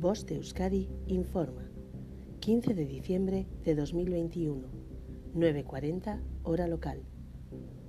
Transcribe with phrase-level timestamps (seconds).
[0.00, 1.70] Voz de Euskadi informa.
[2.38, 4.66] 15 de diciembre de 2021,
[5.34, 7.02] 9.40 hora local.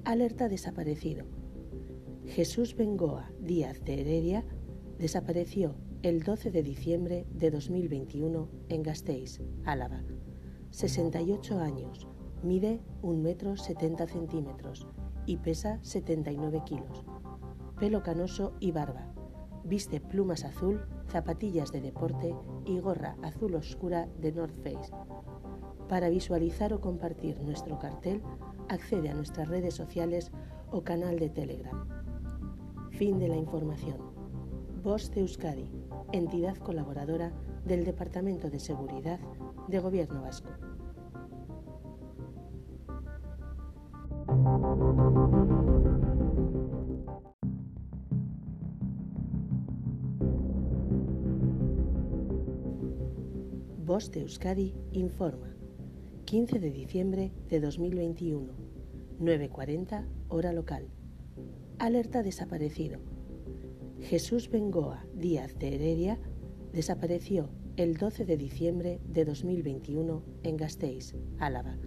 [0.04, 1.24] Alerta desaparecido.
[2.26, 4.44] Jesús Bengoa Díaz de Heredia
[5.00, 10.04] desapareció el 12 de diciembre de 2021 en Gasteiz, Álava.
[10.72, 12.10] 68 años,
[12.44, 14.86] mide 1 metro 70 centímetros
[15.26, 17.06] y pesa 79 kilos.
[17.80, 19.14] Pelo canoso y barba.
[19.64, 24.92] Viste plumas azul, zapatillas de deporte y gorra azul oscura de North Face.
[25.88, 28.22] Para visualizar o compartir nuestro cartel,
[28.70, 30.32] accede a nuestras redes sociales
[30.72, 31.88] o canal de Telegram.
[32.92, 33.98] Fin de la información.
[34.82, 35.70] Voz de Euskadi,
[36.12, 37.32] entidad colaboradora
[37.66, 39.20] del Departamento de Seguridad
[39.68, 40.50] de Gobierno Vasco.
[53.92, 55.54] Voz de Euskadi informa.
[56.24, 58.54] 15 de diciembre de 2021,
[59.20, 60.88] 9.40 hora local.
[61.78, 63.02] Alerta desaparecido.
[64.00, 66.22] Jesús Bengoa Díaz de Heredia
[66.72, 71.78] desapareció el 12 de diciembre de 2021 en Gasteiz, Álava.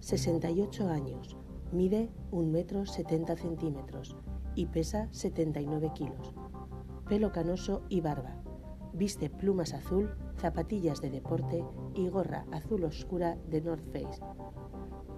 [0.00, 1.36] 68 años,
[1.70, 4.16] mide 1 metro 70 centímetros
[4.56, 6.34] y pesa 79 kilos.
[7.08, 8.42] Pelo canoso y barba.
[8.96, 10.08] Viste plumas azul
[10.40, 11.62] zapatillas de deporte
[11.94, 14.22] y gorra azul oscura de North Face.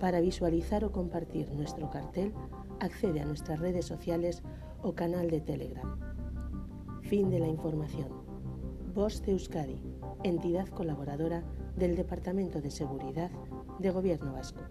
[0.01, 2.35] Para visualizar o compartir nuestro cartel,
[2.81, 4.43] accede a nuestras redes sociales
[4.83, 5.97] o canal de Telegram.
[7.03, 8.09] Fin de la información.
[8.95, 9.81] Voz de Euskadi,
[10.25, 11.45] entidad colaboradora
[11.77, 13.31] del Departamento de Seguridad
[13.79, 14.63] de Gobierno Vasco.